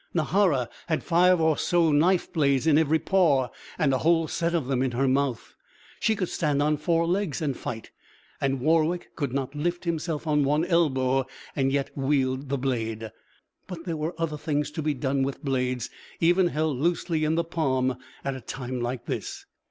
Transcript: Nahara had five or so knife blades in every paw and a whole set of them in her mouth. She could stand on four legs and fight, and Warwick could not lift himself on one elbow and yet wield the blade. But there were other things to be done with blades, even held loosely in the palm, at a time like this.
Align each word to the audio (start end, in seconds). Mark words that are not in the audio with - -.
Nahara 0.15 0.67
had 0.87 1.03
five 1.03 1.39
or 1.39 1.59
so 1.59 1.91
knife 1.91 2.33
blades 2.33 2.65
in 2.65 2.75
every 2.79 2.97
paw 2.97 3.49
and 3.77 3.93
a 3.93 3.99
whole 3.99 4.27
set 4.27 4.55
of 4.55 4.65
them 4.65 4.81
in 4.81 4.93
her 4.93 5.07
mouth. 5.07 5.53
She 5.99 6.15
could 6.15 6.29
stand 6.29 6.59
on 6.59 6.77
four 6.77 7.05
legs 7.05 7.39
and 7.39 7.55
fight, 7.55 7.91
and 8.41 8.61
Warwick 8.61 9.11
could 9.15 9.31
not 9.31 9.53
lift 9.53 9.83
himself 9.83 10.25
on 10.25 10.43
one 10.43 10.65
elbow 10.65 11.27
and 11.55 11.71
yet 11.71 11.91
wield 11.95 12.49
the 12.49 12.57
blade. 12.57 13.11
But 13.67 13.83
there 13.85 13.95
were 13.95 14.15
other 14.17 14.37
things 14.39 14.71
to 14.71 14.81
be 14.81 14.95
done 14.95 15.21
with 15.21 15.45
blades, 15.45 15.91
even 16.19 16.47
held 16.47 16.77
loosely 16.77 17.23
in 17.23 17.35
the 17.35 17.43
palm, 17.43 17.95
at 18.25 18.33
a 18.33 18.41
time 18.41 18.79
like 18.81 19.05
this. 19.05 19.45